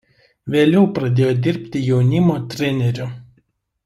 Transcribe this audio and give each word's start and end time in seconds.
Vėliau 0.53 0.85
pradėjo 0.95 1.29
dirbti 1.47 1.81
jaunimo 1.91 2.39
treneriu. 2.55 3.11